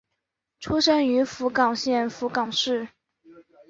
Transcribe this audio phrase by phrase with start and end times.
[0.59, 2.87] 出身于福冈县福冈市。